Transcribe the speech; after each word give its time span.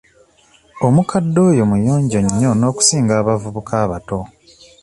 Omukadde 0.85 1.39
oyo 1.49 1.63
muyonjo 1.71 2.19
nnyo 2.25 2.51
n'okusinga 2.55 3.13
abavubuka 3.21 3.73
abato. 3.83 4.19